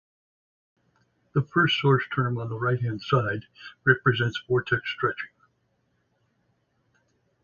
[1.35, 3.45] The first source term on the right hand side
[3.85, 5.29] represents vortex stretching.